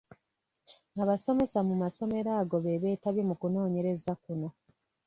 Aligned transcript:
Abasomesa 1.03 1.59
mu 1.67 1.75
masomero 1.83 2.29
ago 2.41 2.57
be 2.63 2.73
beetabye 2.81 3.21
mu 3.29 3.35
kunoonyereza 3.41 4.11
kuno. 4.23 4.47